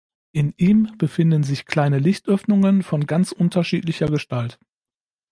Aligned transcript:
In 0.31 0.55
ihm 0.57 0.95
befinden 0.97 1.43
sich 1.43 1.67
kleine 1.67 1.99
Lichtöffnungen 1.99 2.81
von 2.81 3.05
ganz 3.05 3.31
unterschiedlicher 3.31 4.07
Gestalt. 4.07 4.57